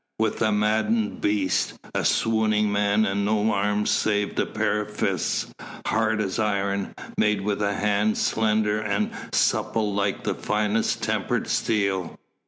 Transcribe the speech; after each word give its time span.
With 0.17 0.41
a 0.41 0.51
maddened 0.51 1.21
beast, 1.21 1.73
a 1.93 2.03
swooning 2.03 2.71
man 2.71 3.05
and 3.05 3.23
no 3.23 3.51
arms 3.51 3.91
save 3.91 4.39
a 4.39 4.47
pair 4.47 4.81
of 4.81 4.89
fists, 4.97 5.53
hard 5.85 6.19
as 6.19 6.39
iron, 6.39 6.95
made 7.19 7.41
with 7.41 7.61
a 7.61 7.75
hand 7.75 8.17
slender 8.17 8.79
and 8.79 9.11
supple 9.31 9.93
like 9.93 10.23
the 10.23 10.33
finest 10.33 11.03
tempered 11.03 11.47
steel. 11.47 12.17